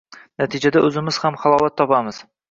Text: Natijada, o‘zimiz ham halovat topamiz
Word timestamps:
Natijada, 0.43 0.81
o‘zimiz 0.87 1.19
ham 1.25 1.37
halovat 1.43 1.75
topamiz 1.83 2.23